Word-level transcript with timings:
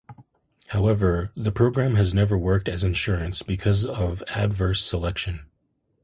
However, 0.69 1.29
the 1.35 1.51
program 1.51 1.93
has 1.93 2.11
never 2.11 2.35
worked 2.35 2.67
as 2.67 2.83
insurance, 2.83 3.43
because 3.43 3.85
of 3.85 4.23
adverse 4.29 4.83
selection. 4.83 5.45